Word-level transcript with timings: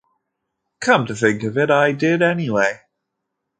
Come 0.79 1.05
to 1.05 1.15
think 1.15 1.43
of 1.43 1.59
it, 1.59 1.69
I 1.69 1.91
did 1.91 2.23
anyway. 2.23 2.81